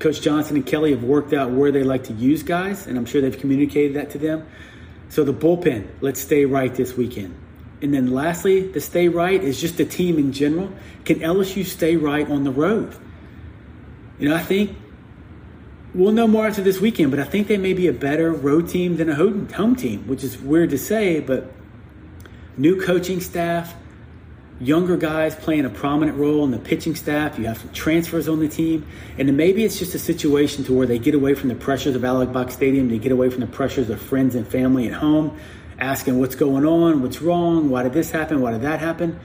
[0.00, 3.06] Coach Johnson and Kelly have worked out where they like to use guys, and I'm
[3.06, 4.46] sure they've communicated that to them.
[5.08, 7.36] So the bullpen, let's stay right this weekend.
[7.82, 10.72] And then lastly, to stay right is just the team in general.
[11.04, 12.96] Can LSU stay right on the road?
[14.18, 14.76] You know, I think
[15.94, 18.68] we'll know more after this weekend, but I think they may be a better road
[18.68, 21.52] team than a home team, which is weird to say, but
[22.56, 23.74] new coaching staff,
[24.60, 27.38] younger guys playing a prominent role in the pitching staff.
[27.38, 28.86] You have some transfers on the team,
[29.18, 31.96] and then maybe it's just a situation to where they get away from the pressures
[31.96, 34.94] of Alex Box Stadium, they get away from the pressures of friends and family at
[34.94, 35.38] home,
[35.78, 39.18] asking what's going on, what's wrong, why did this happen, why did that happen,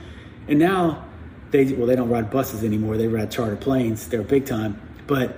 [0.48, 1.06] and now
[1.52, 2.98] they well they don't ride buses anymore.
[2.98, 4.08] They ride charter planes.
[4.08, 5.38] They're big time, but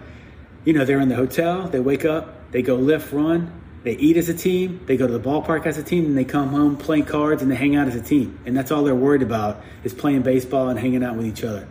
[0.66, 1.68] you know they're in the hotel.
[1.68, 3.52] They wake up, they go lift, run,
[3.84, 6.24] they eat as a team, they go to the ballpark as a team, and they
[6.24, 8.40] come home playing cards and they hang out as a team.
[8.46, 11.68] And that's all they're worried about is playing baseball and hanging out with each other.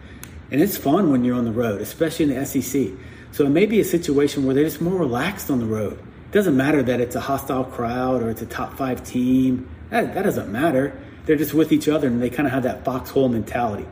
[0.50, 2.88] And it's fun when you're on the road, especially in the SEC.
[3.30, 6.02] So it may be a situation where they're just more relaxed on the road.
[6.30, 9.68] It doesn't matter that it's a hostile crowd or it's a top five team.
[9.88, 10.96] That, that doesn't matter.
[11.26, 13.88] They're just with each other and they kind of have that foxhole mentality.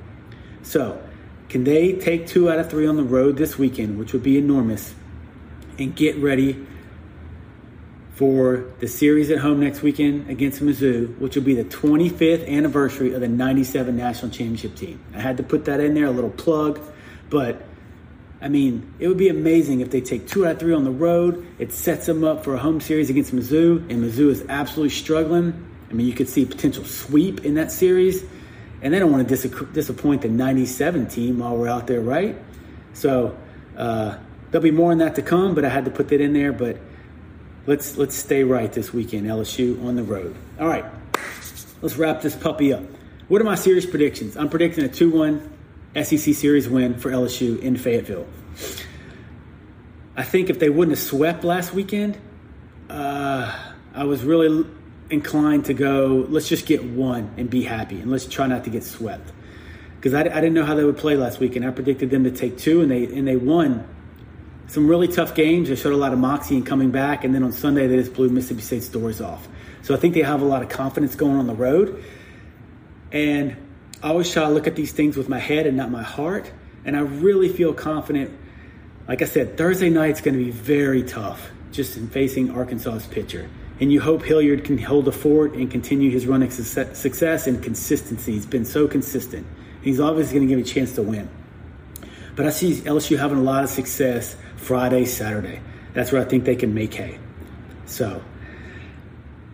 [0.63, 1.03] So,
[1.49, 4.39] can they take two out of three on the road this weekend, which would be
[4.39, 4.95] enormous,
[5.81, 6.65] and get ready
[8.15, 13.15] for the series at home next weekend against Mizzou, which will be the 25th anniversary
[13.15, 15.01] of the 97 national championship team?
[15.13, 16.81] I had to put that in there, a little plug,
[17.31, 17.68] but
[18.41, 20.93] I mean, it would be amazing if they take two out of three on the
[20.93, 21.45] road.
[21.59, 25.67] It sets them up for a home series against Mizzou, and Mizzou is absolutely struggling.
[25.91, 28.23] I mean, you could see potential sweep in that series,
[28.81, 32.37] and they don't want to dis- disappoint the 97 team while we're out there, right?
[32.93, 33.37] So
[33.77, 34.19] uh,
[34.51, 36.53] there'll be more on that to come, but I had to put that in there.
[36.53, 36.79] But
[37.67, 40.37] let's let's stay right this weekend, LSU on the road.
[40.61, 40.85] All right,
[41.83, 42.83] let's wrap this puppy up.
[43.27, 44.37] What are my series predictions?
[44.37, 45.58] I'm predicting a 2 1
[45.95, 48.27] SEC series win for LSU in Fayetteville.
[50.17, 52.19] I think if they wouldn't have swept last weekend,
[52.91, 53.57] uh,
[53.95, 54.67] I was really
[55.11, 58.71] inclined to go, let's just get one and be happy, and let's try not to
[58.71, 59.33] get swept.
[59.97, 61.65] Because I, I, didn't know how they would play last weekend.
[61.65, 63.87] I predicted them to take two, and they and they won
[64.69, 65.69] some really tough games.
[65.69, 68.15] They showed a lot of moxie in coming back, and then on Sunday they just
[68.15, 69.49] blew Mississippi State's doors off.
[69.83, 72.05] So I think they have a lot of confidence going on the road,
[73.11, 73.57] and
[74.03, 76.51] I always try to look at these things with my head and not my heart.
[76.85, 78.37] And I really feel confident.
[79.09, 83.49] Like I said, Thursday night's going to be very tough just in facing Arkansas's pitcher.
[83.81, 87.63] And you hope Hilliard can hold the fort and continue his run of success and
[87.63, 88.33] consistency.
[88.33, 89.47] He's been so consistent.
[89.83, 91.29] He's obviously going to give a chance to win.
[92.37, 95.61] But I see LSU having a lot of success Friday, Saturday.
[95.93, 97.19] That's where I think they can make hay.
[97.87, 98.23] So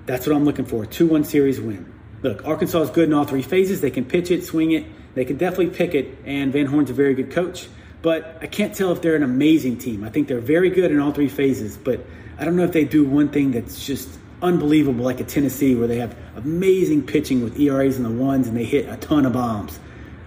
[0.06, 0.84] that's what I'm looking for.
[0.84, 1.93] 2 1 series win.
[2.24, 3.82] Look, Arkansas is good in all three phases.
[3.82, 6.94] They can pitch it, swing it, they can definitely pick it, and Van Horn's a
[6.94, 7.68] very good coach.
[8.00, 10.02] But I can't tell if they're an amazing team.
[10.02, 12.00] I think they're very good in all three phases, but
[12.38, 14.08] I don't know if they do one thing that's just
[14.40, 18.56] unbelievable, like a Tennessee, where they have amazing pitching with ERAs in the ones and
[18.56, 19.78] they hit a ton of bombs.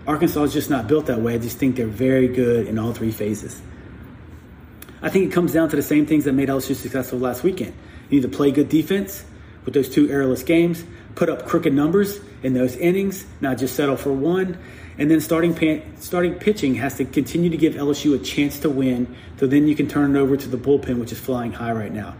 [0.06, 1.34] Arkansas is just not built that way.
[1.34, 3.60] I just think they're very good in all three phases.
[5.02, 7.74] I think it comes down to the same things that made LSU successful last weekend.
[8.10, 9.26] You need to play good defense
[9.66, 10.84] with those two errorless games,
[11.18, 14.58] put up crooked numbers, in those innings, not just settle for one.
[15.00, 15.54] And then starting
[16.00, 19.16] starting pitching has to continue to give LSU a chance to win.
[19.40, 21.92] So then you can turn it over to the bullpen, which is flying high right
[21.92, 22.16] now.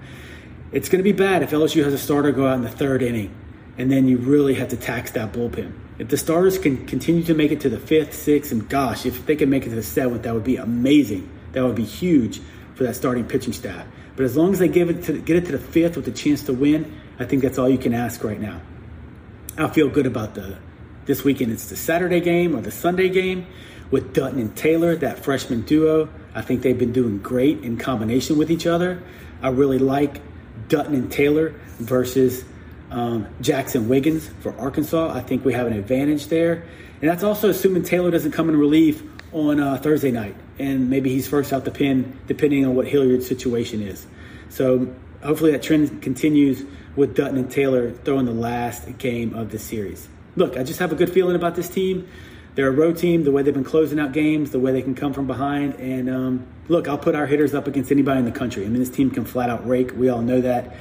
[0.72, 3.02] It's going to be bad if LSU has a starter go out in the third
[3.02, 3.34] inning,
[3.78, 5.74] and then you really have to tax that bullpen.
[5.98, 9.26] If the starters can continue to make it to the fifth, sixth, and gosh, if
[9.26, 11.30] they can make it to the seventh, that would be amazing.
[11.54, 12.42] That would be huge
[12.76, 13.86] for that starting pitching staff.
[14.16, 16.12] But as long as they give it to get it to the fifth with a
[16.12, 18.62] chance to win, I think that's all you can ask right now.
[19.60, 20.60] I feel good about the
[21.06, 21.52] this weekend.
[21.52, 23.48] It's the Saturday game or the Sunday game
[23.90, 26.10] with Dutton and Taylor, that freshman duo.
[26.36, 29.02] I think they've been doing great in combination with each other.
[29.42, 30.22] I really like
[30.68, 32.46] Dutton and Taylor versus
[32.92, 35.12] um, Jaxon Wiggins for Arkansas.
[35.12, 36.64] I think we have an advantage there.
[37.02, 39.02] And that's also assuming Taylor doesn't come in relief
[39.32, 40.36] on uh, Thursday night.
[40.60, 44.06] And maybe he's first out the pen, depending on what Hilliard's situation is.
[44.50, 44.94] So
[45.24, 46.64] hopefully that trend continues
[46.98, 50.10] with Dutton and Taylor throwing the last game of the series.
[50.36, 52.10] Look, I just have a good feeling about this team.
[52.56, 54.96] They're a road team, the way they've been closing out games, the way they can
[54.96, 55.76] come from behind.
[55.76, 58.66] And um, look, I'll put our hitters up against anybody in the country.
[58.66, 59.96] I mean, this team can flat out rake.
[59.96, 60.76] We all know that.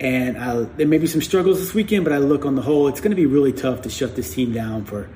[0.00, 2.86] And I, there may be some struggles this weekend, but I look on the whole,
[2.86, 5.08] it's going to be really tough to shut this team down for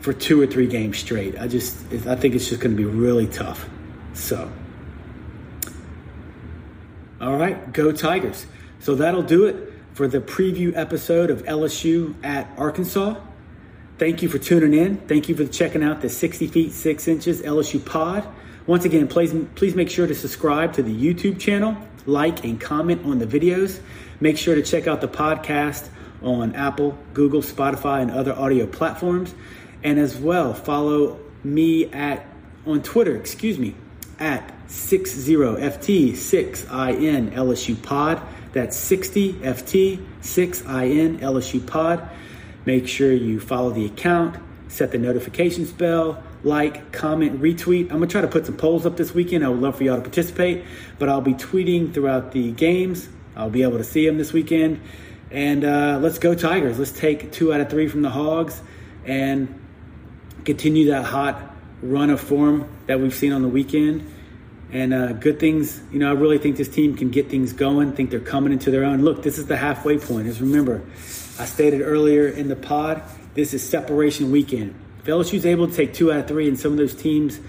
[0.00, 1.38] for two or three games straight.
[1.38, 3.68] I just, I think it's just going to be really tough.
[4.14, 4.50] So,
[7.20, 8.46] all right, go Tigers.
[8.80, 13.16] So that'll do it for the preview episode of LSU at Arkansas.
[13.98, 14.96] Thank you for tuning in.
[14.96, 18.26] Thank you for checking out the 60 feet 6 inches LSU pod.
[18.66, 21.76] Once again, please, please make sure to subscribe to the YouTube channel,
[22.06, 23.80] like and comment on the videos.
[24.20, 25.88] Make sure to check out the podcast
[26.22, 29.34] on Apple, Google, Spotify, and other audio platforms.
[29.82, 32.24] And as well, follow me at
[32.66, 33.74] on Twitter, excuse me,
[34.18, 38.22] at 60FT6IN LSU pod.
[38.52, 42.08] That's 60FT6IN LSU pod.
[42.64, 44.36] Make sure you follow the account,
[44.68, 47.84] set the notifications bell, like, comment, retweet.
[47.84, 49.44] I'm gonna try to put some polls up this weekend.
[49.44, 50.64] I would love for y'all to participate,
[50.98, 53.08] but I'll be tweeting throughout the games.
[53.36, 54.80] I'll be able to see them this weekend.
[55.30, 56.78] And uh, let's go Tigers.
[56.78, 58.60] Let's take two out of three from the Hogs
[59.04, 59.60] and
[60.44, 64.12] continue that hot run of form that we've seen on the weekend.
[64.72, 67.92] And uh, good things, you know, I really think this team can get things going.
[67.92, 69.02] think they're coming into their own.
[69.02, 70.28] Look, this is the halfway point.
[70.28, 70.82] As remember,
[71.38, 73.02] I stated earlier in the pod,
[73.34, 74.74] this is separation weekend.
[75.00, 77.40] If LSU's able to take two out of three, and some of those teams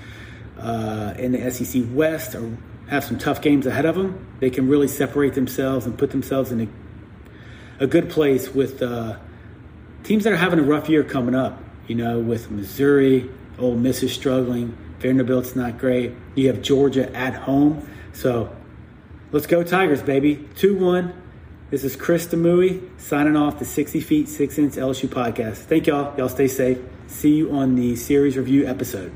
[0.58, 2.58] uh, in the SEC West or
[2.88, 6.52] have some tough games ahead of them, they can really separate themselves and put themselves
[6.52, 9.18] in a, a good place with uh,
[10.04, 11.62] teams that are having a rough year coming up.
[11.88, 16.14] You know, with Missouri, Ole Miss is struggling, Vanderbilt's not great.
[16.36, 18.56] You have Georgia at home, so
[19.32, 20.48] let's go Tigers, baby.
[20.56, 21.14] Two one.
[21.72, 25.58] This is Chris Demui signing off the 60 Feet 6 Inch LSU podcast.
[25.58, 26.14] Thank y'all.
[26.18, 26.78] Y'all stay safe.
[27.08, 29.14] See you on the series review episode.